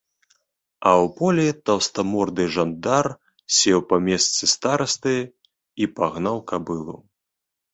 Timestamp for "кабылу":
6.55-6.97